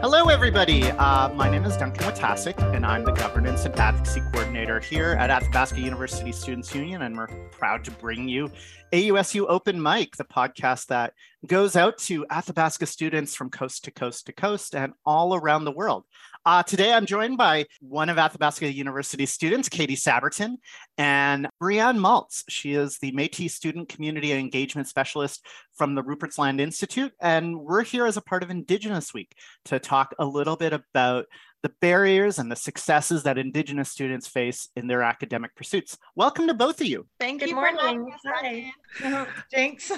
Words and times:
Hello, 0.00 0.30
everybody. 0.30 0.84
Uh, 0.84 1.28
my 1.34 1.50
name 1.50 1.62
is 1.66 1.76
Duncan 1.76 2.04
Wojtaszek, 2.04 2.74
and 2.74 2.86
I'm 2.86 3.04
the 3.04 3.12
Governance 3.12 3.66
and 3.66 3.78
Advocacy 3.78 4.22
Coordinator 4.32 4.80
here 4.80 5.12
at 5.12 5.28
Athabasca 5.28 5.78
University 5.78 6.32
Students 6.32 6.74
Union, 6.74 7.02
and 7.02 7.14
we're 7.14 7.26
proud 7.50 7.84
to 7.84 7.90
bring 7.90 8.26
you 8.26 8.50
AUSU 8.94 9.44
Open 9.46 9.80
Mic, 9.80 10.16
the 10.16 10.24
podcast 10.24 10.86
that 10.86 11.12
goes 11.46 11.76
out 11.76 11.98
to 11.98 12.24
Athabasca 12.30 12.86
students 12.86 13.34
from 13.34 13.50
coast 13.50 13.84
to 13.84 13.90
coast 13.90 14.24
to 14.24 14.32
coast 14.32 14.74
and 14.74 14.94
all 15.04 15.34
around 15.34 15.66
the 15.66 15.70
world. 15.70 16.04
Uh, 16.46 16.62
today, 16.62 16.90
I'm 16.90 17.04
joined 17.04 17.36
by 17.36 17.66
one 17.80 18.08
of 18.08 18.16
Athabasca 18.16 18.72
University 18.72 19.26
students, 19.26 19.68
Katie 19.68 19.94
Saberton, 19.94 20.54
and 20.96 21.46
Brianne 21.62 21.98
Maltz. 21.98 22.44
She 22.48 22.72
is 22.72 22.96
the 22.96 23.12
Métis 23.12 23.50
Student 23.50 23.90
Community 23.90 24.32
Engagement 24.32 24.88
Specialist 24.88 25.44
from 25.74 25.94
the 25.94 26.02
Rupert's 26.02 26.38
Land 26.38 26.58
Institute. 26.58 27.12
And 27.20 27.60
we're 27.60 27.84
here 27.84 28.06
as 28.06 28.16
a 28.16 28.22
part 28.22 28.42
of 28.42 28.48
Indigenous 28.48 29.12
Week 29.12 29.30
to 29.66 29.78
talk 29.78 30.14
a 30.18 30.24
little 30.24 30.56
bit 30.56 30.72
about 30.72 31.26
the 31.62 31.72
barriers 31.80 32.38
and 32.38 32.50
the 32.50 32.56
successes 32.56 33.22
that 33.24 33.36
Indigenous 33.38 33.90
students 33.90 34.26
face 34.26 34.68
in 34.76 34.86
their 34.86 35.02
academic 35.02 35.54
pursuits. 35.54 35.98
Welcome 36.16 36.46
to 36.46 36.54
both 36.54 36.80
of 36.80 36.86
you. 36.86 37.06
Thank 37.18 37.40
Good 37.40 37.50
you 37.50 37.54
morning. 37.54 38.12
for 38.22 38.32
having 38.32 38.72
us. 39.02 39.28
Jinx. 39.52 39.92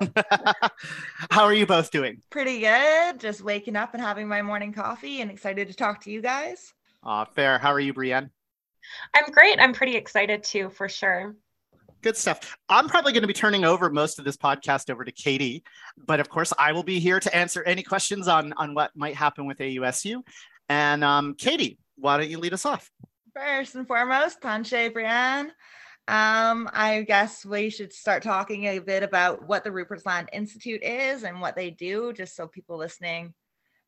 How 1.30 1.44
are 1.44 1.54
you 1.54 1.66
both 1.66 1.90
doing? 1.90 2.20
Pretty 2.30 2.60
good. 2.60 3.18
Just 3.18 3.42
waking 3.42 3.76
up 3.76 3.94
and 3.94 4.02
having 4.02 4.28
my 4.28 4.42
morning 4.42 4.72
coffee 4.72 5.20
and 5.22 5.30
excited 5.30 5.68
to 5.68 5.74
talk 5.74 6.02
to 6.04 6.10
you 6.10 6.20
guys. 6.20 6.72
Uh, 7.02 7.24
fair. 7.24 7.58
How 7.58 7.72
are 7.72 7.80
you, 7.80 7.94
Brianne? 7.94 8.30
I'm 9.14 9.30
great. 9.32 9.58
I'm 9.58 9.72
pretty 9.72 9.96
excited 9.96 10.42
too, 10.42 10.68
for 10.70 10.88
sure. 10.88 11.34
Good 12.02 12.16
stuff. 12.16 12.56
I'm 12.70 12.88
probably 12.88 13.12
going 13.12 13.22
to 13.22 13.28
be 13.28 13.34
turning 13.34 13.64
over 13.64 13.90
most 13.90 14.18
of 14.18 14.24
this 14.24 14.36
podcast 14.36 14.88
over 14.88 15.04
to 15.04 15.12
Katie, 15.12 15.62
but 16.06 16.18
of 16.18 16.30
course, 16.30 16.50
I 16.58 16.72
will 16.72 16.82
be 16.82 16.98
here 16.98 17.20
to 17.20 17.36
answer 17.36 17.62
any 17.64 17.82
questions 17.82 18.26
on, 18.26 18.54
on 18.54 18.72
what 18.72 18.90
might 18.96 19.14
happen 19.14 19.44
with 19.44 19.58
AUSU. 19.58 20.22
And 20.70 21.02
um, 21.02 21.34
Katie, 21.34 21.78
why 21.96 22.16
don't 22.16 22.30
you 22.30 22.38
lead 22.38 22.54
us 22.54 22.64
off? 22.64 22.92
First 23.34 23.74
and 23.74 23.88
foremost, 23.88 24.40
Tanche 24.40 24.92
Brianne. 24.92 25.50
Um, 26.06 26.70
I 26.72 27.04
guess 27.06 27.44
we 27.44 27.70
should 27.70 27.92
start 27.92 28.22
talking 28.22 28.66
a 28.66 28.78
bit 28.78 29.02
about 29.02 29.46
what 29.48 29.64
the 29.64 29.72
Rupert's 29.72 30.06
Land 30.06 30.28
Institute 30.32 30.82
is 30.84 31.24
and 31.24 31.40
what 31.40 31.56
they 31.56 31.70
do, 31.70 32.12
just 32.12 32.36
so 32.36 32.46
people 32.46 32.78
listening 32.78 33.34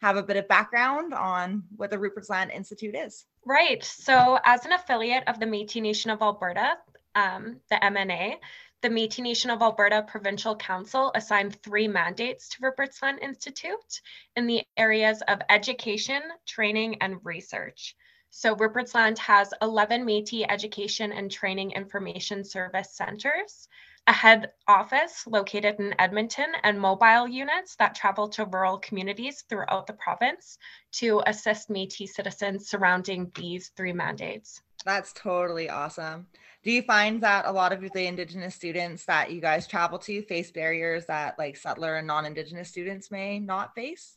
have 0.00 0.16
a 0.16 0.22
bit 0.24 0.36
of 0.36 0.48
background 0.48 1.14
on 1.14 1.62
what 1.76 1.90
the 1.90 1.98
Rupert's 1.98 2.28
Land 2.28 2.50
Institute 2.50 2.96
is. 2.96 3.26
Right. 3.46 3.82
So, 3.84 4.40
as 4.44 4.66
an 4.66 4.72
affiliate 4.72 5.28
of 5.28 5.38
the 5.38 5.46
Métis 5.46 5.82
Nation 5.82 6.10
of 6.10 6.20
Alberta, 6.20 6.72
um, 7.14 7.60
the 7.70 7.76
MNA, 7.76 8.34
the 8.82 8.88
Métis 8.88 9.20
Nation 9.20 9.50
of 9.50 9.62
Alberta 9.62 10.02
Provincial 10.02 10.56
Council 10.56 11.12
assigned 11.14 11.62
three 11.62 11.86
mandates 11.86 12.48
to 12.48 12.58
Rupert's 12.62 13.00
Land 13.00 13.20
Institute 13.22 14.00
in 14.34 14.48
the 14.48 14.64
areas 14.76 15.22
of 15.28 15.40
education, 15.48 16.20
training, 16.46 16.96
and 17.00 17.24
research. 17.24 17.94
So 18.30 18.56
Rupert's 18.56 18.92
Land 18.92 19.20
has 19.20 19.54
11 19.62 20.04
Métis 20.04 20.46
Education 20.48 21.12
and 21.12 21.30
Training 21.30 21.70
Information 21.70 22.42
Service 22.42 22.90
Centers, 22.90 23.68
a 24.08 24.12
head 24.12 24.50
office 24.66 25.28
located 25.28 25.78
in 25.78 25.94
Edmonton, 26.00 26.52
and 26.64 26.80
mobile 26.80 27.28
units 27.28 27.76
that 27.76 27.94
travel 27.94 28.30
to 28.30 28.46
rural 28.46 28.78
communities 28.78 29.42
throughout 29.48 29.86
the 29.86 29.92
province 29.92 30.58
to 30.94 31.22
assist 31.24 31.68
Métis 31.68 32.08
citizens 32.08 32.68
surrounding 32.68 33.30
these 33.36 33.68
three 33.76 33.92
mandates. 33.92 34.60
That's 34.84 35.12
totally 35.12 35.68
awesome. 35.68 36.26
Do 36.62 36.70
you 36.70 36.82
find 36.82 37.20
that 37.22 37.46
a 37.46 37.52
lot 37.52 37.72
of 37.72 37.80
the 37.80 38.06
Indigenous 38.06 38.54
students 38.54 39.04
that 39.06 39.32
you 39.32 39.40
guys 39.40 39.66
travel 39.66 39.98
to 40.00 40.22
face 40.22 40.50
barriers 40.50 41.06
that 41.06 41.38
like 41.38 41.56
settler 41.56 41.96
and 41.96 42.06
non-Indigenous 42.06 42.68
students 42.68 43.10
may 43.10 43.38
not 43.38 43.74
face? 43.74 44.16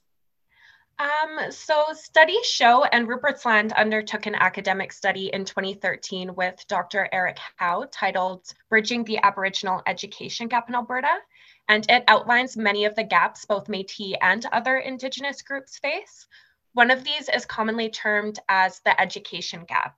Um, 0.97 1.52
so 1.52 1.88
studies 1.93 2.45
show, 2.45 2.86
and 2.86 3.08
Rupert's 3.08 3.45
Land 3.45 3.73
undertook 3.73 4.27
an 4.27 4.36
academic 4.36 4.93
study 4.93 5.27
in 5.33 5.43
2013 5.43 6.33
with 6.36 6.64
Dr. 6.70 7.09
Eric 7.11 7.37
Howe 7.58 7.86
titled 7.92 8.45
Bridging 8.70 9.04
the 9.04 9.17
Aboriginal 9.21 9.81
Education 9.87 10.48
Gap 10.48 10.70
in 10.70 10.75
Alberta. 10.75 11.17
And 11.67 11.86
it 11.89 12.05
outlines 12.08 12.55
many 12.55 12.86
of 12.86 12.95
the 12.95 13.04
gaps 13.04 13.43
both 13.43 13.65
Métis 13.67 14.14
and 14.21 14.45
other 14.54 14.77
Indigenous 14.77 15.42
groups 15.42 15.80
face. 15.80 16.27
One 16.73 16.92
of 16.92 17.04
these 17.04 17.27
is 17.27 17.45
commonly 17.45 17.89
termed 17.89 18.39
as 18.48 18.80
the 18.81 18.99
education 19.02 19.65
gap. 19.67 19.98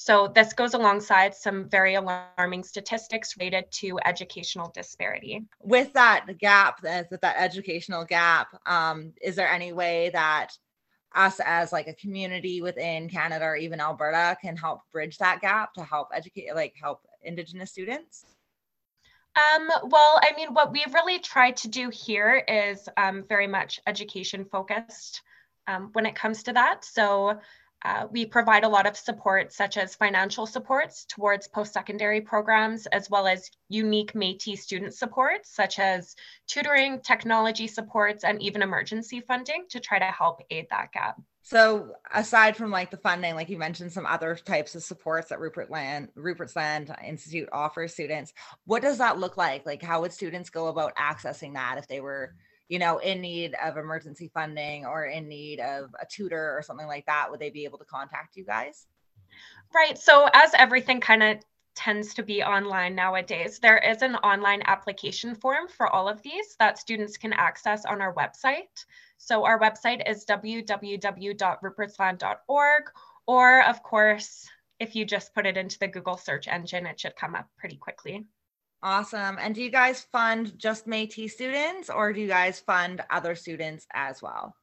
So 0.00 0.28
this 0.28 0.52
goes 0.52 0.74
alongside 0.74 1.34
some 1.34 1.68
very 1.68 1.96
alarming 1.96 2.62
statistics 2.62 3.36
related 3.36 3.64
to 3.72 3.98
educational 4.04 4.70
disparity. 4.70 5.44
With 5.60 5.92
that 5.94 6.24
gap, 6.38 6.80
that 6.82 7.10
that 7.20 7.34
educational 7.36 8.04
gap, 8.04 8.46
um, 8.64 9.12
is 9.20 9.34
there 9.34 9.48
any 9.48 9.72
way 9.72 10.10
that 10.12 10.50
us 11.16 11.40
as 11.44 11.72
like 11.72 11.88
a 11.88 11.94
community 11.94 12.62
within 12.62 13.08
Canada 13.08 13.44
or 13.44 13.56
even 13.56 13.80
Alberta 13.80 14.36
can 14.40 14.56
help 14.56 14.82
bridge 14.92 15.18
that 15.18 15.40
gap 15.40 15.74
to 15.74 15.82
help 15.82 16.10
educate, 16.14 16.54
like 16.54 16.74
help 16.80 17.00
Indigenous 17.24 17.72
students? 17.72 18.24
Um, 19.34 19.68
well, 19.82 20.20
I 20.22 20.32
mean, 20.36 20.54
what 20.54 20.70
we've 20.70 20.94
really 20.94 21.18
tried 21.18 21.56
to 21.56 21.68
do 21.68 21.90
here 21.90 22.44
is 22.46 22.88
um, 22.96 23.24
very 23.28 23.48
much 23.48 23.80
education 23.84 24.44
focused 24.44 25.22
um, 25.66 25.90
when 25.92 26.06
it 26.06 26.14
comes 26.14 26.44
to 26.44 26.52
that. 26.52 26.84
So 26.84 27.40
uh, 27.84 28.06
we 28.10 28.26
provide 28.26 28.64
a 28.64 28.68
lot 28.68 28.86
of 28.86 28.96
support, 28.96 29.52
such 29.52 29.76
as 29.76 29.94
financial 29.94 30.46
supports 30.46 31.04
towards 31.04 31.46
post-secondary 31.46 32.20
programs, 32.20 32.86
as 32.86 33.08
well 33.08 33.26
as 33.26 33.50
unique 33.68 34.14
Métis 34.14 34.58
student 34.58 34.94
supports, 34.94 35.54
such 35.54 35.78
as 35.78 36.16
tutoring, 36.48 37.00
technology 37.00 37.68
supports, 37.68 38.24
and 38.24 38.42
even 38.42 38.62
emergency 38.62 39.20
funding 39.20 39.64
to 39.70 39.78
try 39.78 39.98
to 39.98 40.06
help 40.06 40.40
aid 40.50 40.66
that 40.70 40.90
gap. 40.92 41.20
So 41.42 41.92
aside 42.12 42.56
from 42.56 42.70
like 42.70 42.90
the 42.90 42.98
funding, 42.98 43.34
like 43.34 43.48
you 43.48 43.56
mentioned 43.56 43.92
some 43.92 44.04
other 44.04 44.34
types 44.34 44.74
of 44.74 44.82
supports 44.82 45.28
that 45.30 45.40
Rupert 45.40 45.70
Land, 45.70 46.08
Rupert's 46.14 46.54
Land 46.54 46.94
Institute 47.02 47.48
offers 47.52 47.94
students, 47.94 48.34
what 48.66 48.82
does 48.82 48.98
that 48.98 49.18
look 49.18 49.38
like? 49.38 49.64
Like 49.64 49.82
how 49.82 50.02
would 50.02 50.12
students 50.12 50.50
go 50.50 50.66
about 50.66 50.94
accessing 50.96 51.54
that 51.54 51.78
if 51.78 51.88
they 51.88 52.00
were 52.00 52.34
you 52.68 52.78
know, 52.78 52.98
in 52.98 53.20
need 53.20 53.56
of 53.62 53.76
emergency 53.76 54.30
funding 54.32 54.86
or 54.86 55.06
in 55.06 55.26
need 55.26 55.58
of 55.60 55.92
a 56.00 56.06
tutor 56.06 56.56
or 56.56 56.62
something 56.62 56.86
like 56.86 57.06
that, 57.06 57.28
would 57.30 57.40
they 57.40 57.50
be 57.50 57.64
able 57.64 57.78
to 57.78 57.84
contact 57.84 58.36
you 58.36 58.44
guys? 58.44 58.86
Right. 59.74 59.98
So, 59.98 60.28
as 60.32 60.52
everything 60.54 61.00
kind 61.00 61.22
of 61.22 61.38
tends 61.74 62.14
to 62.14 62.22
be 62.22 62.42
online 62.42 62.94
nowadays, 62.94 63.58
there 63.58 63.76
is 63.78 64.00
an 64.02 64.14
online 64.16 64.62
application 64.66 65.34
form 65.34 65.66
for 65.68 65.88
all 65.88 66.08
of 66.08 66.22
these 66.22 66.56
that 66.58 66.78
students 66.78 67.16
can 67.16 67.32
access 67.32 67.84
on 67.84 68.02
our 68.02 68.14
website. 68.14 68.84
So, 69.18 69.44
our 69.44 69.60
website 69.60 70.08
is 70.08 70.24
www.rupertsland.org, 70.26 72.82
or 73.26 73.64
of 73.64 73.82
course, 73.82 74.48
if 74.80 74.94
you 74.94 75.04
just 75.04 75.34
put 75.34 75.46
it 75.46 75.56
into 75.56 75.76
the 75.78 75.88
Google 75.88 76.16
search 76.16 76.46
engine, 76.48 76.86
it 76.86 77.00
should 77.00 77.16
come 77.16 77.34
up 77.34 77.48
pretty 77.58 77.76
quickly. 77.76 78.26
Awesome. 78.82 79.38
And 79.40 79.54
do 79.54 79.62
you 79.62 79.70
guys 79.70 80.02
fund 80.12 80.56
just 80.56 80.86
Métis 80.86 81.32
students 81.32 81.90
or 81.90 82.12
do 82.12 82.20
you 82.20 82.28
guys 82.28 82.60
fund 82.60 83.02
other 83.10 83.34
students 83.34 83.86
as 83.92 84.22
well? 84.22 84.54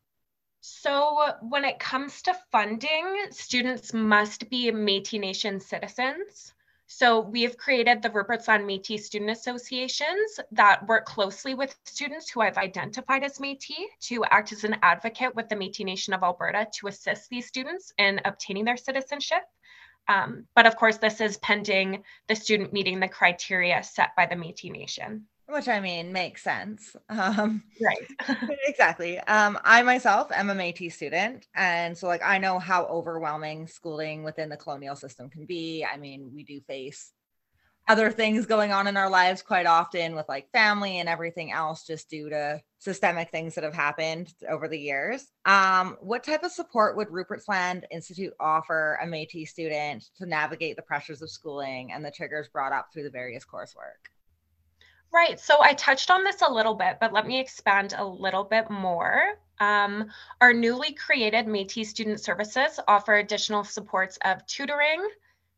So, 0.62 1.34
when 1.42 1.64
it 1.64 1.78
comes 1.78 2.24
to 2.24 2.34
funding, 2.52 3.28
students 3.30 3.94
must 3.94 4.50
be 4.50 4.72
Métis 4.72 5.20
Nation 5.20 5.60
citizens. 5.60 6.54
So, 6.88 7.20
we 7.20 7.44
have 7.44 7.58
created 7.58 8.02
the 8.02 8.10
Rupert's 8.10 8.48
Land 8.48 8.64
Métis 8.64 9.02
Student 9.02 9.32
Associations 9.32 10.40
that 10.52 10.88
work 10.88 11.06
closely 11.06 11.54
with 11.54 11.78
students 11.84 12.30
who 12.30 12.42
I've 12.42 12.58
identified 12.58 13.24
as 13.24 13.38
Métis 13.38 13.86
to 14.04 14.24
act 14.26 14.54
as 14.54 14.64
an 14.64 14.78
advocate 14.82 15.36
with 15.36 15.50
the 15.50 15.56
Métis 15.56 15.86
Nation 15.86 16.14
of 16.14 16.24
Alberta 16.24 16.68
to 16.76 16.88
assist 16.88 17.30
these 17.30 17.48
students 17.48 17.94
in 18.00 18.22
obtaining 18.26 18.66
their 18.66 18.78
citizenship. 18.78 19.44
Um, 20.08 20.46
but 20.56 20.66
of 20.66 20.76
course, 20.76 20.98
this 20.98 21.22
is 21.22 21.38
pending 21.38 22.04
the 22.28 22.36
student 22.36 22.74
meeting 22.74 23.00
the 23.00 23.08
criteria 23.08 23.82
set 23.84 24.16
by 24.16 24.26
the 24.26 24.36
Métis 24.36 24.72
Nation. 24.72 25.26
Which 25.48 25.68
I 25.68 25.80
mean 25.80 26.12
makes 26.12 26.42
sense. 26.42 26.96
Um, 27.08 27.64
right. 27.80 28.38
exactly. 28.68 29.20
Um, 29.20 29.60
I 29.64 29.84
myself 29.84 30.32
am 30.32 30.50
a 30.50 30.56
Métis 30.56 30.94
student, 30.94 31.46
and 31.56 31.96
so 31.96 32.08
like 32.08 32.24
I 32.24 32.40
know 32.40 32.58
how 32.58 32.86
overwhelming 32.86 33.68
schooling 33.68 34.24
within 34.24 34.50
the 34.50 34.58
colonial 34.58 34.96
system 34.96 35.30
can 35.30 35.46
be. 35.46 35.86
I 35.86 35.98
mean, 35.98 36.32
we 36.34 36.44
do 36.44 36.62
face 36.62 37.12
other 37.88 38.12
things 38.12 38.46
going 38.46 38.72
on 38.72 38.88
in 38.88 38.98
our 38.98 39.10
lives 39.10 39.42
quite 39.42 39.68
often 39.68 40.16
with 40.16 40.28
like 40.28 40.52
family 40.52 41.00
and 41.00 41.08
everything 41.08 41.52
else 41.52 41.86
just 41.86 42.10
due 42.10 42.30
to 42.30 42.60
systemic 42.80 43.30
things 43.30 43.56
that 43.56 43.64
have 43.64 43.74
happened 43.74 44.34
over 44.50 44.68
the 44.68 44.80
years. 44.80 45.28
Um, 45.46 45.98
what 46.02 46.24
type 46.24 46.44
of 46.44 46.52
support 46.52 46.98
would 46.98 47.12
Rupert's 47.12 47.48
Land 47.48 47.86
Institute 47.92 48.34
offer 48.40 48.98
a 49.02 49.06
Métis 49.06 49.50
student 49.50 50.06
to 50.18 50.26
navigate 50.26 50.76
the 50.76 50.82
pressures 50.82 51.22
of 51.22 51.30
schooling 51.30 51.92
and 51.92 52.04
the 52.04 52.12
triggers 52.12 52.48
brought 52.48 52.74
up 52.74 52.90
through 52.92 53.04
the 53.04 53.10
various 53.10 53.46
coursework? 53.46 54.10
Right. 55.14 55.40
So 55.40 55.62
I 55.62 55.74
touched 55.74 56.12
on 56.12 56.24
this 56.24 56.42
a 56.42 56.52
little 56.52 56.74
bit, 56.74 56.98
but 57.00 57.14
let 57.14 57.26
me 57.26 57.40
expand 57.40 57.94
a 57.98 58.06
little 58.06 58.44
bit 58.44 58.70
more. 58.70 59.40
Um, 59.60 60.10
our 60.42 60.54
newly 60.54 60.92
created 60.94 61.46
Métis 61.46 61.86
Student 61.86 62.20
Services 62.20 62.80
offer 62.88 63.16
additional 63.16 63.64
supports 63.64 64.18
of 64.26 64.46
tutoring, 64.46 65.08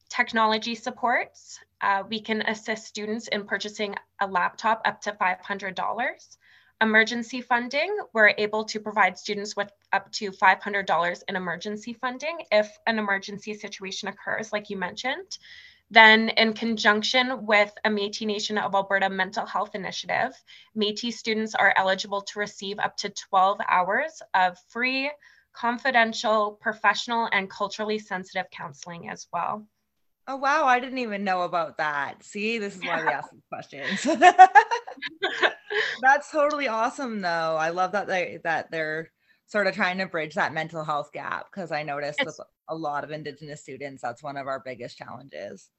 technology 0.10 0.76
supports, 0.76 1.60
uh, 1.82 2.04
we 2.10 2.22
can 2.22 2.42
assist 2.44 2.86
students 2.86 3.28
in 3.28 3.46
purchasing 3.46 3.96
a 4.22 4.28
laptop 4.28 4.82
up 4.86 5.02
to 5.02 5.12
$500. 5.12 6.38
Emergency 6.80 7.42
funding, 7.42 7.98
we're 8.14 8.34
able 8.38 8.64
to 8.66 8.80
provide 8.80 9.18
students 9.18 9.56
with 9.56 9.72
up 9.94 10.12
to 10.12 10.32
$500 10.32 11.24
in 11.28 11.36
emergency 11.36 11.94
funding 11.94 12.38
if 12.52 12.78
an 12.86 13.00
emergency 13.00 13.54
situation 13.56 14.10
occurs, 14.10 14.54
like 14.54 14.70
you 14.70 14.78
mentioned. 14.78 15.38
Then, 15.90 16.30
in 16.30 16.54
conjunction 16.54 17.46
with 17.46 17.74
a 17.86 17.90
Metis 17.90 18.22
Nation 18.28 18.58
of 18.58 18.76
Alberta 18.76 19.10
mental 19.10 19.46
health 19.46 19.74
initiative, 19.74 20.34
Metis 20.76 21.18
students 21.18 21.56
are 21.56 21.74
eligible 21.78 22.22
to 22.22 22.40
receive 22.40 22.78
up 22.78 22.98
to 22.98 23.10
12 23.10 23.60
hours 23.68 24.22
of 24.34 24.58
free, 24.68 25.10
confidential, 25.54 26.60
professional, 26.62 27.30
and 27.32 27.50
culturally 27.50 27.98
sensitive 27.98 28.52
counseling 28.52 29.10
as 29.10 29.28
well. 29.32 29.66
Oh 30.30 30.36
wow, 30.36 30.66
I 30.66 30.80
didn't 30.80 30.98
even 30.98 31.24
know 31.24 31.44
about 31.44 31.78
that. 31.78 32.22
See, 32.22 32.58
this 32.58 32.76
is 32.76 32.82
why 32.82 33.02
we 33.02 33.08
ask 33.08 33.32
these 33.32 33.42
questions. 33.50 34.04
That's 36.02 36.32
totally 36.32 36.68
awesome 36.68 37.22
though. 37.22 37.56
I 37.58 37.70
love 37.70 37.94
that 37.94 38.08
they 38.08 38.40
that 38.44 38.70
they're 38.70 39.12
sort 39.46 39.68
of 39.68 39.76
trying 39.76 40.00
to 40.00 40.06
bridge 40.06 40.36
that 40.36 40.54
mental 40.54 40.84
health 40.84 41.12
gap 41.14 41.48
because 41.50 41.72
I 41.72 41.84
noticed 41.84 42.20
it's, 42.20 42.38
with 42.38 42.48
a 42.68 42.76
lot 42.76 43.06
of 43.06 43.12
indigenous 43.12 43.62
students 43.62 44.02
that's 44.02 44.22
one 44.22 44.36
of 44.36 44.48
our 44.48 44.62
biggest 44.64 44.98
challenges. 44.98 45.70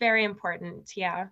Very 0.00 0.24
important, 0.24 0.90
yeah. 0.96 1.28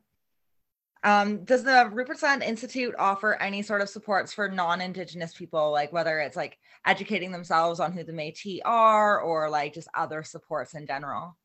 Um, 1.02 1.44
does 1.44 1.64
the 1.64 1.90
Rupert 1.92 2.22
Land 2.22 2.42
Institute 2.42 2.94
offer 2.98 3.34
any 3.40 3.62
sort 3.62 3.80
of 3.80 3.88
supports 3.88 4.32
for 4.32 4.48
non-Indigenous 4.48 5.34
people, 5.34 5.72
like 5.72 5.92
whether 5.92 6.20
it's 6.20 6.36
like 6.36 6.58
educating 6.86 7.32
themselves 7.32 7.80
on 7.80 7.92
who 7.92 8.04
the 8.04 8.12
Métis 8.12 8.60
are, 8.64 9.20
or 9.20 9.48
like 9.48 9.74
just 9.74 9.88
other 9.94 10.22
supports 10.22 10.74
in 10.74 10.86
general? 10.86 11.36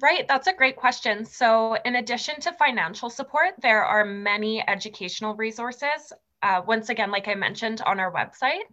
Right, 0.00 0.26
that's 0.26 0.46
a 0.48 0.52
great 0.52 0.76
question. 0.76 1.24
So, 1.24 1.74
in 1.84 1.96
addition 1.96 2.40
to 2.40 2.52
financial 2.52 3.10
support, 3.10 3.54
there 3.60 3.84
are 3.84 4.04
many 4.04 4.62
educational 4.68 5.34
resources. 5.36 6.12
Uh, 6.42 6.62
once 6.66 6.88
again, 6.90 7.10
like 7.12 7.28
I 7.28 7.34
mentioned 7.34 7.80
on 7.82 8.00
our 8.00 8.12
website. 8.12 8.64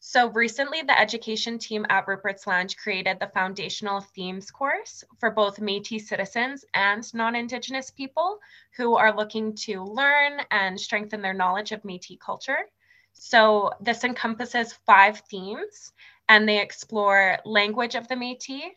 So, 0.00 0.28
recently, 0.30 0.82
the 0.82 0.98
education 0.98 1.58
team 1.58 1.86
at 1.88 2.06
Rupert's 2.06 2.46
Land 2.46 2.76
created 2.76 3.18
the 3.18 3.28
foundational 3.28 4.00
themes 4.00 4.50
course 4.50 5.02
for 5.18 5.30
both 5.30 5.60
Metis 5.60 6.08
citizens 6.08 6.64
and 6.74 7.02
non 7.14 7.34
Indigenous 7.34 7.90
people 7.90 8.38
who 8.76 8.96
are 8.96 9.16
looking 9.16 9.54
to 9.66 9.82
learn 9.82 10.40
and 10.50 10.78
strengthen 10.78 11.22
their 11.22 11.34
knowledge 11.34 11.72
of 11.72 11.84
Metis 11.84 12.18
culture. 12.20 12.68
So, 13.14 13.72
this 13.80 14.04
encompasses 14.04 14.74
five 14.84 15.20
themes 15.20 15.92
and 16.28 16.46
they 16.48 16.60
explore 16.60 17.38
language 17.46 17.94
of 17.94 18.08
the 18.08 18.16
Metis 18.16 18.74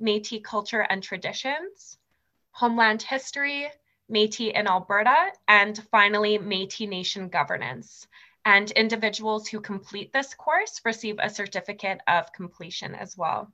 Métis 0.00 0.42
culture 0.42 0.86
and 0.88 1.02
traditions, 1.02 1.98
homeland 2.52 3.02
history, 3.02 3.70
Métis 4.10 4.52
in 4.52 4.66
Alberta, 4.66 5.32
and 5.46 5.82
finally, 5.90 6.38
Métis 6.38 6.88
Nation 6.88 7.28
governance. 7.28 8.06
And 8.44 8.70
individuals 8.72 9.48
who 9.48 9.60
complete 9.60 10.12
this 10.12 10.34
course 10.34 10.80
receive 10.84 11.16
a 11.18 11.28
certificate 11.28 12.00
of 12.08 12.32
completion 12.32 12.94
as 12.94 13.16
well. 13.16 13.52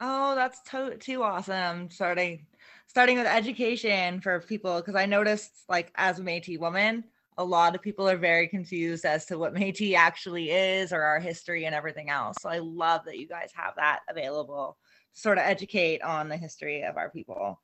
Oh, 0.00 0.34
that's 0.34 0.60
to- 0.70 0.96
too 0.98 1.22
awesome. 1.22 1.90
Starting 1.90 2.46
starting 2.88 3.16
with 3.16 3.26
education 3.26 4.20
for 4.20 4.40
people 4.40 4.76
because 4.80 4.96
I 4.96 5.06
noticed 5.06 5.52
like 5.68 5.92
as 5.94 6.18
a 6.18 6.22
Métis 6.22 6.58
woman, 6.58 7.04
a 7.38 7.44
lot 7.44 7.74
of 7.74 7.82
people 7.82 8.08
are 8.08 8.16
very 8.16 8.48
confused 8.48 9.04
as 9.04 9.26
to 9.26 9.38
what 9.38 9.54
Métis 9.54 9.94
actually 9.94 10.50
is 10.50 10.92
or 10.92 11.02
our 11.02 11.20
history 11.20 11.64
and 11.64 11.74
everything 11.74 12.10
else. 12.10 12.36
So 12.40 12.48
I 12.48 12.58
love 12.58 13.02
that 13.06 13.18
you 13.18 13.26
guys 13.26 13.50
have 13.54 13.74
that 13.76 14.00
available 14.08 14.76
to 15.14 15.20
sort 15.20 15.38
of 15.38 15.44
educate 15.44 16.02
on 16.02 16.28
the 16.28 16.36
history 16.36 16.82
of 16.82 16.96
our 16.96 17.10
people. 17.10 17.60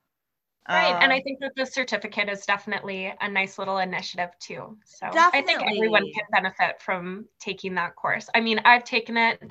Right. 0.68 0.92
Um, 0.94 1.02
and 1.02 1.12
I 1.12 1.16
um, 1.16 1.22
think 1.22 1.40
that 1.40 1.52
the 1.56 1.64
certificate 1.64 2.28
is 2.28 2.44
definitely 2.44 3.12
a 3.20 3.28
nice 3.28 3.58
little 3.58 3.78
initiative 3.78 4.30
too. 4.38 4.76
So 4.84 5.10
definitely. 5.10 5.38
I 5.38 5.42
think 5.42 5.62
everyone 5.62 6.04
can 6.12 6.24
benefit 6.30 6.80
from 6.80 7.26
taking 7.40 7.74
that 7.76 7.96
course. 7.96 8.28
I 8.34 8.40
mean, 8.40 8.60
I've 8.64 8.84
taken 8.84 9.16
it, 9.16 9.42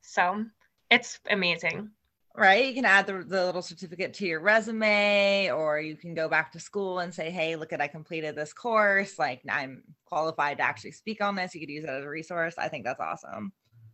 so 0.00 0.44
it's 0.90 1.20
amazing. 1.28 1.90
Right. 2.34 2.66
You 2.66 2.74
can 2.74 2.86
add 2.86 3.06
the, 3.06 3.24
the 3.26 3.44
little 3.44 3.60
certificate 3.60 4.14
to 4.14 4.26
your 4.26 4.40
resume, 4.40 5.50
or 5.50 5.80
you 5.80 5.96
can 5.96 6.14
go 6.14 6.28
back 6.28 6.52
to 6.52 6.60
school 6.60 7.00
and 7.00 7.12
say, 7.12 7.30
hey, 7.30 7.56
look 7.56 7.74
at 7.74 7.82
I 7.82 7.88
completed 7.88 8.34
this 8.34 8.54
course. 8.54 9.18
Like 9.18 9.42
I'm 9.50 9.82
qualified 10.06 10.56
to 10.56 10.62
actually 10.62 10.92
speak 10.92 11.22
on 11.22 11.34
this. 11.34 11.54
You 11.54 11.60
could 11.60 11.68
use 11.68 11.84
it 11.84 11.90
as 11.90 12.04
a 12.04 12.08
resource. 12.08 12.54
I 12.56 12.68
think 12.68 12.84
that's 12.84 13.00
awesome. 13.00 13.52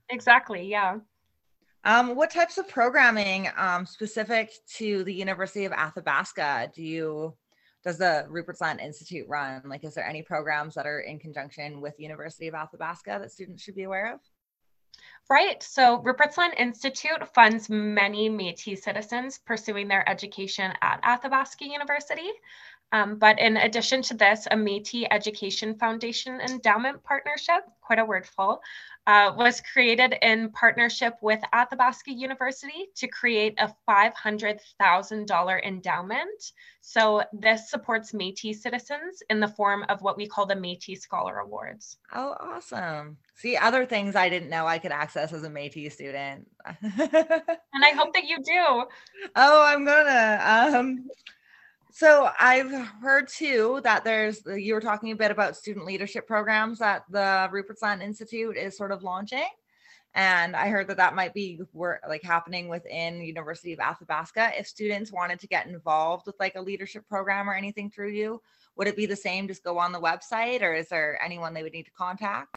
Exactly. 0.09 0.69
Yeah. 0.69 0.99
Um, 1.85 2.15
what 2.15 2.31
types 2.31 2.59
of 2.59 2.69
programming 2.69 3.49
um, 3.57 3.87
specific 3.87 4.53
to 4.77 5.03
the 5.05 5.15
University 5.15 5.65
of 5.65 5.73
Athabasca 5.73 6.71
do 6.75 6.83
you 6.83 7.35
does 7.85 7.99
the 7.99 8.27
Rupert's 8.29 8.61
Land 8.61 8.81
Institute 8.81 9.27
run? 9.29 9.63
Like, 9.65 9.85
is 9.85 9.95
there 9.95 10.07
any 10.07 10.23
programs 10.23 10.75
that 10.75 10.87
are 10.87 11.01
in 11.01 11.19
conjunction 11.19 11.81
with 11.81 11.95
University 11.99 12.49
of 12.49 12.55
Athabasca 12.55 13.19
that 13.21 13.33
students 13.33 13.63
should 13.63 13.77
be 13.77 13.85
aware 13.85 14.15
of? 14.15 14.21
Right. 15.31 15.63
So 15.63 15.99
Rupert's 16.03 16.39
Land 16.39 16.55
Institute 16.57 17.29
funds 17.35 17.69
many 17.69 18.31
Métis 18.31 18.79
citizens 18.79 19.39
pursuing 19.39 19.89
their 19.89 20.09
education 20.09 20.73
at 20.81 21.01
Athabasca 21.03 21.67
University. 21.67 22.31
Um, 22.93 23.19
but 23.19 23.39
in 23.39 23.59
addition 23.59 24.01
to 24.03 24.15
this, 24.15 24.47
a 24.51 24.57
Métis 24.57 25.07
Education 25.11 25.75
Foundation 25.75 26.41
endowment 26.41 27.03
partnership, 27.05 27.65
quite 27.83 27.99
a 27.99 28.05
wordful, 28.05 28.61
uh, 29.07 29.33
was 29.37 29.61
created 29.73 30.17
in 30.23 30.51
partnership 30.53 31.15
with 31.21 31.41
Athabasca 31.53 32.13
University 32.13 32.89
to 32.97 33.09
create 33.09 33.55
a 33.59 33.75
$500,000 33.89 35.67
endowment. 35.67 36.53
So 36.81 37.23
this 37.33 37.71
supports 37.71 38.13
Métis 38.13 38.57
citizens 38.57 39.23
in 39.29 39.41
the 39.41 39.49
form 39.49 39.85
of 39.91 40.01
what 40.01 40.17
we 40.17 40.27
call 40.27 40.47
the 40.47 40.55
Métis 40.55 41.01
Scholar 41.01 41.39
Awards. 41.39 41.99
Oh, 42.15 42.37
awesome. 42.41 43.19
See, 43.35 43.57
other 43.57 43.85
things 43.85 44.17
I 44.17 44.31
didn't 44.31 44.51
know 44.51 44.67
I 44.67 44.79
could 44.79 44.93
access 44.93 45.33
as 45.33 45.43
a 45.43 45.51
Métis 45.51 45.93
student. 45.93 46.47
and 46.83 47.85
I 47.85 47.91
hope 47.91 48.15
that 48.15 48.25
you 48.25 48.39
do. 48.43 48.85
Oh, 49.37 49.65
I'm 49.65 49.85
gonna. 49.85 50.41
Um, 50.75 51.09
so 51.91 52.31
I've 52.39 52.71
heard 53.01 53.29
too 53.29 53.81
that 53.85 54.05
there's 54.05 54.43
you 54.47 54.75
were 54.75 54.81
talking 54.81 55.11
a 55.13 55.17
bit 55.17 55.31
about 55.31 55.57
student 55.57 55.87
leadership 55.87 56.27
programs 56.27 56.79
that 56.79 57.05
the 57.11 57.49
Rupert 57.51 57.83
Land 57.83 58.03
Institute 58.03 58.57
is 58.57 58.77
sort 58.77 58.93
of 58.93 59.03
launching. 59.03 59.47
And 60.15 60.57
I 60.57 60.69
heard 60.69 60.89
that 60.89 60.97
that 60.97 61.15
might 61.15 61.35
be 61.35 61.61
work 61.73 62.01
like 62.09 62.23
happening 62.23 62.69
within 62.69 63.21
University 63.21 63.73
of 63.73 63.79
Athabasca. 63.79 64.53
If 64.59 64.67
students 64.67 65.13
wanted 65.13 65.39
to 65.41 65.47
get 65.47 65.67
involved 65.67 66.27
with 66.27 66.37
like 66.41 66.57
a 66.57 66.61
leadership 66.61 67.07
program 67.09 67.49
or 67.49 67.55
anything 67.55 67.91
through 67.91 68.11
you, 68.11 68.43
would 68.77 68.89
it 68.89 68.97
be 68.97 69.07
the 69.07 69.17
same? 69.17 69.47
Just 69.47 69.65
go 69.65 69.79
on 69.79 69.93
the 69.93 70.01
website, 70.01 70.63
or 70.63 70.73
is 70.73 70.89
there 70.89 71.21
anyone 71.23 71.53
they 71.53 71.63
would 71.63 71.73
need 71.73 71.87
to 71.87 71.91
contact? 71.93 72.57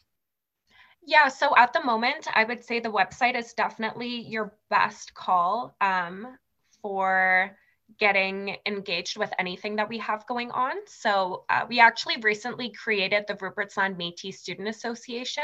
Yeah, 1.04 1.28
so 1.28 1.56
at 1.58 1.74
the 1.74 1.84
moment, 1.84 2.28
I 2.34 2.44
would 2.44 2.64
say 2.64 2.80
the 2.80 2.92
website 2.92 3.36
is 3.36 3.54
definitely 3.54 4.22
your 4.22 4.54
best 4.70 5.14
call 5.14 5.76
um, 5.82 6.38
for 6.82 7.58
getting 8.00 8.58
engaged 8.66 9.18
with 9.18 9.32
anything 9.40 9.76
that 9.78 9.90
we 9.90 9.98
have 10.00 10.28
going 10.28 10.52
on. 10.52 10.74
So 10.88 11.46
uh, 11.50 11.66
we 11.68 11.80
actually 11.80 12.18
recently 12.22 12.72
created 12.72 13.26
the 13.28 13.36
Rupert's 13.36 13.78
Land 13.78 13.98
Métis 13.98 14.36
Student 14.36 14.68
Association, 14.68 15.44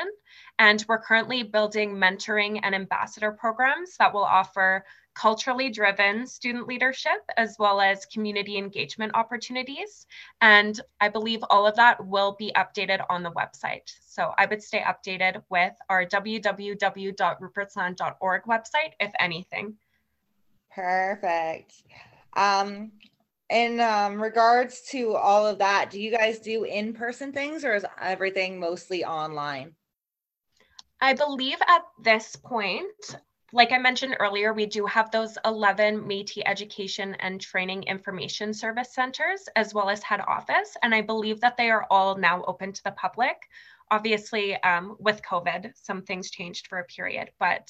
and 0.59 0.83
we're 0.87 1.01
currently 1.01 1.43
building 1.43 1.95
mentoring 1.95 2.59
and 2.63 2.75
ambassador 2.75 3.31
programs 3.31 3.97
that 3.97 4.13
will 4.13 4.23
offer 4.23 4.83
culturally 5.17 5.69
driven 5.69 6.25
student 6.27 6.67
leadership 6.67 7.23
as 7.37 7.55
well 7.57 7.79
as 7.81 8.05
community 8.05 8.57
engagement 8.57 9.11
opportunities. 9.15 10.05
And 10.41 10.79
I 11.01 11.09
believe 11.09 11.43
all 11.49 11.65
of 11.65 11.75
that 11.75 12.05
will 12.05 12.35
be 12.37 12.51
updated 12.55 13.03
on 13.09 13.23
the 13.23 13.31
website. 13.31 13.91
So 14.05 14.35
I 14.37 14.45
would 14.45 14.61
stay 14.61 14.81
updated 14.81 15.41
with 15.49 15.73
our 15.89 16.05
www.rupertsland.org 16.05 18.43
website, 18.43 18.91
if 18.99 19.11
anything. 19.19 19.73
Perfect. 20.69 21.81
Um, 22.38 22.91
in 23.50 23.79
um, 23.79 24.22
regards 24.22 24.82
to 24.91 25.15
all 25.15 25.46
of 25.46 25.58
that, 25.60 25.89
do 25.89 26.00
you 26.00 26.12
guys 26.12 26.39
do 26.39 26.63
in 26.63 26.94
person 26.94 27.32
things 27.32 27.65
or 27.65 27.75
is 27.75 27.86
everything 28.01 28.60
mostly 28.60 29.03
online? 29.03 29.74
I 31.01 31.13
believe 31.13 31.58
at 31.67 31.84
this 32.03 32.36
point, 32.36 33.17
like 33.53 33.72
I 33.72 33.77
mentioned 33.77 34.17
earlier, 34.20 34.53
we 34.53 34.65
do 34.65 34.86
have 34.86 35.10
those 35.12 35.38
11 35.46 36.01
Métis 36.01 36.44
Education 36.46 37.15
and 37.20 37.39
Training 37.39 37.84
Information 37.84 38.53
Service 38.53 38.94
Centers, 38.94 39.48
as 39.56 39.74
well 39.74 39.89
as 39.89 40.03
head 40.03 40.22
office. 40.27 40.75
And 40.84 40.94
I 40.94 41.01
believe 41.01 41.39
that 41.41 41.56
they 41.56 41.70
are 41.70 41.88
all 41.89 42.15
now 42.17 42.44
open 42.46 42.74
to 42.74 42.84
the 42.84 42.91
public. 42.91 43.38
Obviously, 43.89 44.62
um, 44.63 44.98
with 45.00 45.22
COVID, 45.22 45.72
some 45.75 46.01
things 46.01 46.29
changed 46.29 46.67
for 46.67 46.79
a 46.79 46.86
period, 46.86 47.32
but 47.39 47.70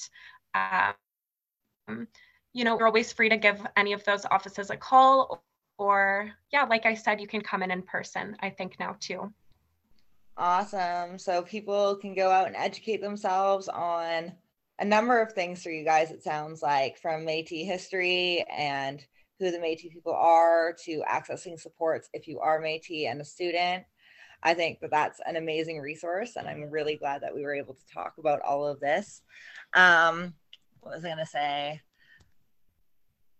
um, 0.54 2.08
you 2.52 2.64
know, 2.64 2.78
you're 2.78 2.86
always 2.86 3.12
free 3.12 3.28
to 3.28 3.36
give 3.36 3.64
any 3.76 3.92
of 3.92 4.04
those 4.04 4.24
offices 4.24 4.70
a 4.70 4.76
call 4.76 5.44
or 5.78 6.32
yeah, 6.52 6.64
like 6.64 6.86
I 6.86 6.94
said, 6.94 7.20
you 7.20 7.28
can 7.28 7.40
come 7.40 7.62
in 7.62 7.70
in 7.70 7.82
person, 7.82 8.36
I 8.40 8.50
think 8.50 8.78
now 8.80 8.96
too. 8.98 9.32
Awesome. 10.36 11.18
So 11.18 11.42
people 11.42 11.96
can 11.96 12.14
go 12.14 12.30
out 12.30 12.46
and 12.46 12.56
educate 12.56 13.00
themselves 13.00 13.68
on 13.68 14.32
a 14.78 14.84
number 14.84 15.20
of 15.20 15.32
things 15.32 15.62
for 15.62 15.70
you 15.70 15.84
guys, 15.84 16.10
it 16.10 16.22
sounds 16.22 16.62
like, 16.62 16.96
from 16.98 17.24
Metis 17.24 17.66
history 17.66 18.44
and 18.56 19.04
who 19.38 19.50
the 19.50 19.60
Metis 19.60 19.92
people 19.92 20.14
are 20.14 20.74
to 20.84 21.02
accessing 21.10 21.58
supports 21.58 22.08
if 22.12 22.28
you 22.28 22.38
are 22.40 22.60
Metis 22.60 23.06
and 23.08 23.20
a 23.20 23.24
student. 23.24 23.84
I 24.42 24.54
think 24.54 24.78
that 24.80 24.92
that's 24.92 25.20
an 25.26 25.34
amazing 25.34 25.80
resource, 25.80 26.36
and 26.36 26.46
I'm 26.48 26.70
really 26.70 26.96
glad 26.96 27.22
that 27.22 27.34
we 27.34 27.42
were 27.42 27.54
able 27.54 27.74
to 27.74 27.86
talk 27.92 28.14
about 28.18 28.40
all 28.42 28.66
of 28.66 28.78
this. 28.78 29.22
Um, 29.74 30.34
what 30.80 30.94
was 30.94 31.04
I 31.04 31.08
going 31.08 31.18
to 31.18 31.26
say? 31.26 31.80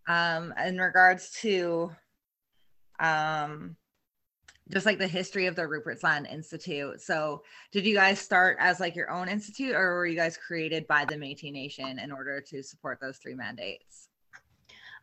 Um, 0.08 0.54
in 0.64 0.78
regards 0.78 1.30
to 1.42 1.90
um, 2.98 3.76
just 4.70 4.86
like 4.86 4.98
the 4.98 5.06
history 5.06 5.46
of 5.46 5.56
the 5.56 5.66
Rupert's 5.66 6.02
Land 6.02 6.26
Institute. 6.30 7.00
So, 7.00 7.42
did 7.72 7.86
you 7.86 7.94
guys 7.94 8.18
start 8.18 8.56
as 8.60 8.80
like 8.80 8.96
your 8.96 9.10
own 9.10 9.28
institute, 9.28 9.74
or 9.74 9.94
were 9.94 10.06
you 10.06 10.16
guys 10.16 10.36
created 10.36 10.86
by 10.86 11.04
the 11.04 11.16
Métis 11.16 11.52
Nation 11.52 11.98
in 11.98 12.12
order 12.12 12.40
to 12.40 12.62
support 12.62 13.00
those 13.00 13.18
three 13.18 13.34
mandates? 13.34 14.08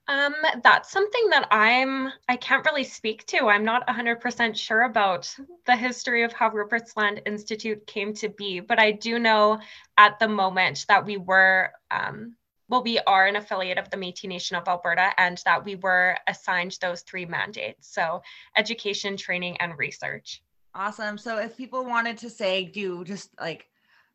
Um, 0.07 0.35
that's 0.63 0.91
something 0.91 1.29
that 1.31 1.47
I'm 1.49 2.11
I 2.29 2.35
can't 2.35 2.65
really 2.65 2.83
speak 2.83 3.25
to. 3.27 3.47
I'm 3.47 3.65
not 3.65 3.87
100% 3.87 4.55
sure 4.55 4.83
about 4.83 5.35
the 5.65 5.75
history 5.75 6.21
of 6.23 6.31
how 6.31 6.51
Rupert's 6.51 6.95
Land 6.95 7.21
Institute 7.25 7.87
came 7.87 8.13
to 8.15 8.29
be, 8.29 8.59
but 8.59 8.79
I 8.79 8.91
do 8.91 9.17
know 9.17 9.59
at 9.97 10.19
the 10.19 10.27
moment 10.27 10.85
that 10.87 11.05
we 11.05 11.17
were 11.17 11.71
um, 11.89 12.35
well, 12.67 12.83
we 12.83 12.99
are 12.99 13.27
an 13.27 13.35
affiliate 13.35 13.77
of 13.77 13.89
the 13.89 13.97
Métis 13.97 14.27
Nation 14.27 14.57
of 14.57 14.67
Alberta, 14.67 15.11
and 15.17 15.41
that 15.45 15.63
we 15.63 15.75
were 15.75 16.17
assigned 16.27 16.77
those 16.81 17.01
three 17.01 17.25
mandates: 17.25 17.93
so 17.93 18.21
education, 18.57 19.17
training, 19.17 19.57
and 19.57 19.77
research. 19.77 20.41
Awesome. 20.73 21.17
So 21.17 21.37
if 21.37 21.55
people 21.55 21.85
wanted 21.85 22.17
to 22.19 22.29
say 22.29 22.65
do 22.65 23.03
just 23.05 23.29
like 23.39 23.67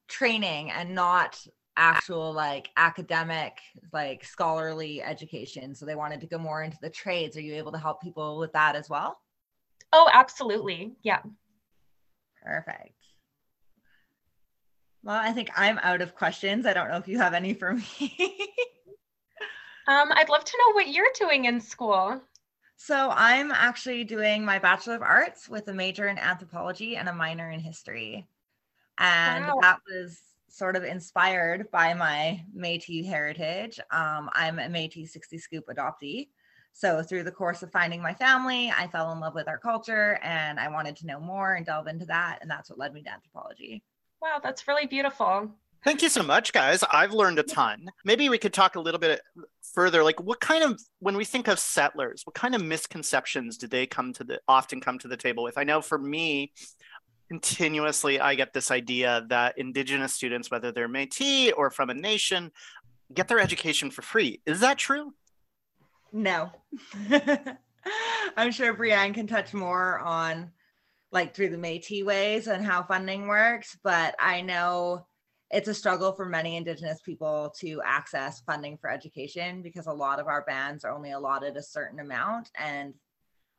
training 0.09 0.71
and 0.71 0.95
not 0.95 1.39
actual 1.77 2.33
like 2.33 2.69
academic 2.77 3.59
like 3.93 4.25
scholarly 4.25 5.01
education 5.01 5.73
so 5.75 5.87
they 5.87 5.95
wanted 5.95 6.21
to 6.21 6.27
go 6.27 6.37
more 6.37 6.63
into 6.63 6.77
the 6.83 6.91
trades 6.91 7.37
are 7.37 7.41
you 7.41 7.55
able 7.55 7.73
to 7.73 7.79
help 7.79 8.03
people 8.03 8.37
with 8.39 8.53
that 8.53 8.75
as 8.77 8.91
well? 8.91 9.19
Oh 9.93 10.11
absolutely. 10.13 10.93
Yeah. 11.03 11.23
Perfect 12.43 13.00
well 15.03 15.21
i 15.21 15.33
think 15.33 15.51
i'm 15.57 15.79
out 15.83 16.03
of 16.03 16.15
questions 16.15 16.67
i 16.67 16.73
don't 16.73 16.89
know 16.89 16.97
if 16.97 17.09
you 17.09 17.19
have 17.19 17.35
any 17.35 17.55
for 17.55 17.75
me 17.75 18.15
um, 19.89 20.11
i'd 20.13 20.29
love 20.29 20.45
to 20.45 20.59
know 20.59 20.75
what 20.75 20.89
you're 20.89 21.07
doing 21.19 21.45
in 21.47 21.61
school 21.61 22.21
so 22.77 23.11
i'm 23.15 23.51
actually 23.51 24.05
doing 24.05 24.45
my 24.45 24.59
bachelor 24.59 24.95
of 24.95 25.03
arts 25.03 25.49
with 25.49 25.69
a 25.69 25.75
major 25.75 26.09
in 26.09 26.19
anthropology 26.19 26.97
and 26.97 27.09
a 27.09 27.13
minor 27.13 27.51
in 27.51 27.61
history 27.61 28.27
and 28.99 29.47
wow. 29.47 29.59
that 29.63 29.79
was 29.91 30.21
sort 30.51 30.77
of 30.77 30.85
inspired 30.85 31.71
by 31.71 31.95
my 31.95 32.45
Métis 32.57 33.07
heritage. 33.07 33.79
Um, 33.91 34.29
I'm 34.35 34.59
a 34.59 34.65
Métis 34.65 35.11
60 35.11 35.39
Scoop 35.39 35.65
adoptee. 35.69 36.29
So 36.73 37.03
through 37.03 37.25
the 37.25 37.33
course 37.33 37.63
of 37.63 37.73
finding 37.73 38.03
my 38.03 38.15
family, 38.15 38.73
I 38.77 38.87
fell 38.89 39.13
in 39.13 39.21
love 39.21 39.35
with 39.35 39.49
our 39.49 39.59
culture 39.59 40.19
and 40.23 40.61
I 40.61 40.69
wanted 40.69 40.97
to 40.97 41.07
know 41.07 41.21
more 41.21 41.55
and 41.55 41.67
delve 41.67 41.87
into 41.87 42.07
that. 42.07 42.39
And 42.41 42.51
that's 42.51 42.71
what 42.71 42.79
led 42.79 42.93
me 42.93 43.03
to 43.03 43.11
anthropology. 43.11 43.83
Wow, 44.21 44.41
that's 44.43 44.69
really 44.69 44.87
beautiful. 44.87 45.51
Thank 45.83 46.03
you 46.03 46.11
so 46.11 46.23
much, 46.23 46.53
guys. 46.53 46.85
I've 46.93 47.13
learned 47.13 47.39
a 47.39 47.43
ton. 47.43 47.89
Maybe 48.05 48.29
we 48.29 48.37
could 48.37 48.53
talk 48.53 48.77
a 48.77 48.81
little 48.81 49.01
bit 49.01 49.23
further. 49.73 50.05
Like, 50.05 50.21
what 50.21 50.39
kind 50.39 50.63
of, 50.63 50.79
when 50.99 51.17
we 51.17 51.25
think 51.25 51.49
of 51.49 51.59
settlers, 51.59 52.27
what 52.27 52.35
kind 52.35 52.55
of 52.55 52.63
misconceptions 52.63 53.57
do 53.57 53.67
they 53.67 53.87
come 53.87 54.13
to 54.15 54.25
the 54.25 54.41
often 54.47 54.83
come 54.83 54.99
to 54.99 55.09
the 55.09 55.17
table 55.17 55.43
with? 55.43 55.57
I 55.57 55.65
know 55.65 55.81
for 55.81 55.97
me, 55.97 56.53
continuously 57.29 58.21
I 58.21 58.35
get 58.35 58.53
this 58.53 58.71
idea 58.71 59.25
that 59.29 59.57
Indigenous 59.57 60.13
students, 60.13 60.51
whether 60.51 60.71
they're 60.71 60.89
Metis 60.89 61.53
or 61.57 61.71
from 61.71 61.89
a 61.89 61.95
nation, 61.95 62.51
get 63.15 63.29
their 63.29 63.39
education 63.39 63.91
for 63.91 64.03
free. 64.03 64.43
Is 64.45 64.61
that 64.61 64.77
true? 64.77 65.15
No. 66.13 66.51
I'm 68.37 68.51
sure 68.51 68.75
Brianne 68.75 69.15
can 69.15 69.27
touch 69.27 69.55
more 69.55 70.01
on 70.01 70.51
like 71.13 71.35
through 71.35 71.51
the 71.51 71.59
Metis 71.59 72.05
ways 72.05 72.47
and 72.47 72.65
how 72.65 72.83
funding 72.83 73.27
works, 73.27 73.77
but 73.83 74.15
I 74.19 74.41
know 74.41 75.07
it's 75.51 75.69
a 75.69 75.75
struggle 75.75 76.13
for 76.13 76.27
many 76.27 76.57
Indigenous 76.57 77.01
people 77.05 77.53
to 77.59 77.83
access 77.85 78.41
funding 78.41 78.79
for 78.79 78.89
education 78.89 79.63
because 79.63 79.87
a 79.87 79.93
lot 79.93 80.21
of 80.21 80.29
our 80.29 80.43
bands 80.43 80.85
are 80.85 80.93
only 80.93 81.11
allotted 81.11 81.57
a 81.57 81.63
certain 81.63 81.99
amount 81.99 82.51
and 82.57 82.95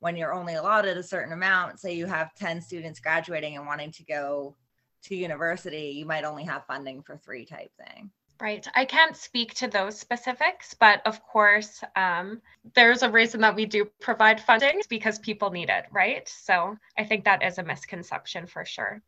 when 0.01 0.15
you're 0.15 0.33
only 0.33 0.55
allotted 0.55 0.97
a 0.97 1.03
certain 1.03 1.31
amount, 1.31 1.79
say 1.79 1.93
you 1.93 2.07
have 2.07 2.33
10 2.33 2.59
students 2.61 2.99
graduating 2.99 3.55
and 3.55 3.67
wanting 3.67 3.91
to 3.91 4.03
go 4.03 4.57
to 5.03 5.15
university, 5.15 5.93
you 5.95 6.07
might 6.07 6.23
only 6.23 6.43
have 6.43 6.65
funding 6.65 7.03
for 7.03 7.17
three 7.17 7.45
type 7.45 7.69
thing. 7.77 8.09
Right. 8.41 8.67
I 8.73 8.85
can't 8.85 9.15
speak 9.15 9.53
to 9.55 9.67
those 9.67 9.99
specifics, 9.99 10.73
but 10.73 11.05
of 11.05 11.23
course, 11.23 11.83
um, 11.95 12.41
there's 12.73 13.03
a 13.03 13.11
reason 13.11 13.39
that 13.41 13.55
we 13.55 13.67
do 13.67 13.85
provide 13.99 14.41
funding 14.41 14.81
because 14.89 15.19
people 15.19 15.51
need 15.51 15.69
it, 15.69 15.85
right? 15.91 16.27
So 16.27 16.75
I 16.97 17.03
think 17.03 17.23
that 17.25 17.43
is 17.43 17.59
a 17.59 17.63
misconception 17.63 18.47
for 18.47 18.65
sure. 18.65 19.03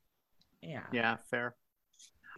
Yeah. 0.62 0.84
Yeah, 0.92 1.18
fair. 1.32 1.56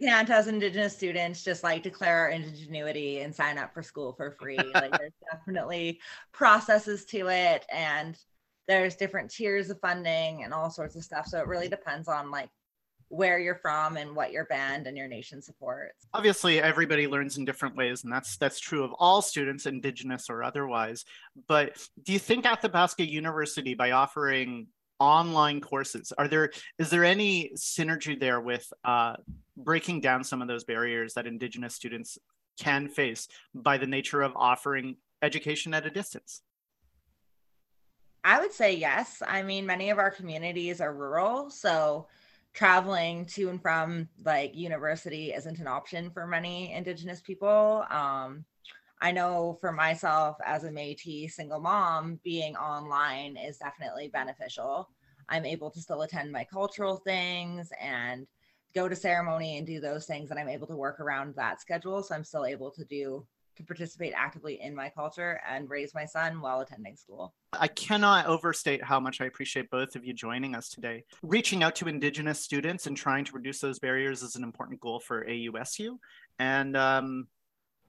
Yeah, 0.00 0.20
and 0.20 0.30
as 0.30 0.46
Indigenous 0.46 0.96
students, 0.96 1.44
just 1.44 1.62
like 1.62 1.82
declare 1.82 2.20
our 2.20 2.30
indigenuity 2.30 3.20
and 3.20 3.34
sign 3.34 3.58
up 3.58 3.74
for 3.74 3.82
school 3.82 4.14
for 4.14 4.30
free. 4.30 4.56
like 4.74 4.92
there's 4.92 5.12
definitely 5.30 6.00
processes 6.32 7.04
to 7.06 7.28
it 7.28 7.66
and 7.70 8.16
there's 8.68 8.96
different 8.96 9.30
tiers 9.30 9.68
of 9.68 9.78
funding 9.80 10.44
and 10.44 10.54
all 10.54 10.70
sorts 10.70 10.96
of 10.96 11.04
stuff. 11.04 11.26
So 11.26 11.38
it 11.40 11.46
really 11.46 11.68
depends 11.68 12.08
on 12.08 12.30
like 12.30 12.48
where 13.08 13.38
you're 13.38 13.56
from 13.56 13.96
and 13.96 14.14
what 14.16 14.32
your 14.32 14.44
band 14.46 14.86
and 14.86 14.96
your 14.96 15.06
nation 15.06 15.40
supports. 15.40 16.06
Obviously, 16.12 16.60
everybody 16.60 17.06
learns 17.06 17.38
in 17.38 17.44
different 17.44 17.76
ways, 17.76 18.04
and 18.04 18.12
that's 18.12 18.36
that's 18.36 18.58
true 18.58 18.82
of 18.82 18.92
all 18.98 19.22
students, 19.22 19.66
indigenous 19.66 20.28
or 20.28 20.42
otherwise. 20.42 21.04
But 21.46 21.86
do 22.02 22.12
you 22.12 22.18
think 22.18 22.46
Athabasca 22.46 23.06
University, 23.06 23.74
by 23.74 23.92
offering 23.92 24.68
online 24.98 25.60
courses, 25.60 26.12
are 26.18 26.28
there 26.28 26.50
is 26.78 26.90
there 26.90 27.04
any 27.04 27.52
synergy 27.56 28.18
there 28.18 28.40
with 28.40 28.72
uh, 28.84 29.14
breaking 29.56 30.00
down 30.00 30.24
some 30.24 30.42
of 30.42 30.48
those 30.48 30.64
barriers 30.64 31.14
that 31.14 31.26
indigenous 31.26 31.74
students 31.74 32.18
can 32.58 32.88
face 32.88 33.28
by 33.54 33.78
the 33.78 33.86
nature 33.86 34.22
of 34.22 34.32
offering 34.34 34.96
education 35.22 35.74
at 35.74 35.86
a 35.86 35.90
distance? 35.90 36.42
I 38.24 38.40
would 38.40 38.52
say 38.52 38.74
yes. 38.74 39.22
I 39.24 39.42
mean, 39.42 39.66
many 39.66 39.90
of 39.90 39.98
our 39.98 40.10
communities 40.10 40.80
are 40.80 40.92
rural, 40.92 41.48
so 41.48 42.08
traveling 42.56 43.26
to 43.26 43.50
and 43.50 43.60
from 43.60 44.08
like 44.24 44.56
university 44.56 45.32
isn't 45.32 45.58
an 45.58 45.66
option 45.66 46.10
for 46.10 46.26
many 46.26 46.72
indigenous 46.72 47.20
people. 47.20 47.84
Um, 47.90 48.46
I 49.00 49.12
know 49.12 49.58
for 49.60 49.72
myself 49.72 50.38
as 50.42 50.64
a 50.64 50.70
Métis 50.70 51.32
single 51.32 51.60
mom, 51.60 52.18
being 52.24 52.56
online 52.56 53.36
is 53.36 53.58
definitely 53.58 54.08
beneficial. 54.08 54.88
I'm 55.28 55.44
able 55.44 55.70
to 55.70 55.80
still 55.80 56.02
attend 56.02 56.32
my 56.32 56.44
cultural 56.44 56.96
things 56.96 57.68
and 57.78 58.26
go 58.74 58.88
to 58.88 58.96
ceremony 58.96 59.58
and 59.58 59.66
do 59.66 59.78
those 59.78 60.06
things, 60.06 60.30
and 60.30 60.40
I'm 60.40 60.48
able 60.48 60.66
to 60.68 60.76
work 60.76 60.98
around 60.98 61.34
that 61.36 61.60
schedule. 61.60 62.02
So 62.02 62.14
I'm 62.14 62.24
still 62.24 62.46
able 62.46 62.70
to 62.70 62.84
do 62.86 63.26
to 63.56 63.64
participate 63.64 64.12
actively 64.16 64.60
in 64.60 64.74
my 64.74 64.88
culture 64.88 65.40
and 65.48 65.68
raise 65.68 65.94
my 65.94 66.04
son 66.04 66.40
while 66.40 66.60
attending 66.60 66.96
school. 66.96 67.34
I 67.52 67.68
cannot 67.68 68.26
overstate 68.26 68.84
how 68.84 69.00
much 69.00 69.20
I 69.20 69.24
appreciate 69.24 69.70
both 69.70 69.96
of 69.96 70.04
you 70.04 70.12
joining 70.12 70.54
us 70.54 70.68
today. 70.68 71.04
Reaching 71.22 71.62
out 71.62 71.74
to 71.76 71.88
Indigenous 71.88 72.40
students 72.40 72.86
and 72.86 72.96
trying 72.96 73.24
to 73.24 73.32
reduce 73.32 73.60
those 73.60 73.78
barriers 73.78 74.22
is 74.22 74.36
an 74.36 74.42
important 74.42 74.80
goal 74.80 75.00
for 75.00 75.24
AUSU. 75.24 75.98
And, 76.38 76.76
um, 76.76 77.28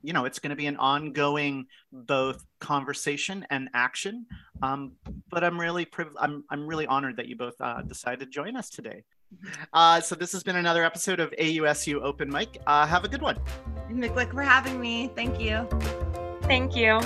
you 0.03 0.13
know, 0.13 0.25
it's 0.25 0.39
going 0.39 0.51
to 0.51 0.55
be 0.55 0.67
an 0.67 0.77
ongoing 0.77 1.65
both 1.91 2.45
conversation 2.59 3.45
and 3.49 3.69
action. 3.73 4.25
Um, 4.61 4.93
but 5.29 5.43
I'm 5.43 5.59
really 5.59 5.85
priv- 5.85 6.15
I'm, 6.17 6.43
I'm 6.49 6.65
really 6.65 6.87
honored 6.87 7.17
that 7.17 7.27
you 7.27 7.35
both 7.35 7.55
uh, 7.59 7.81
decided 7.81 8.19
to 8.19 8.25
join 8.27 8.55
us 8.55 8.69
today. 8.69 9.03
Uh, 9.73 10.01
so 10.01 10.15
this 10.15 10.31
has 10.31 10.43
been 10.43 10.55
another 10.55 10.83
episode 10.83 11.19
of 11.19 11.31
AUSU 11.31 12.01
Open 12.01 12.29
Mic. 12.29 12.61
Uh, 12.65 12.85
have 12.85 13.03
a 13.03 13.07
good 13.07 13.21
one. 13.21 13.37
Mick, 13.91 14.31
for 14.31 14.43
having 14.43 14.79
me. 14.79 15.09
Thank 15.15 15.39
you. 15.39 15.67
Thank 16.43 16.75
you. 16.75 16.99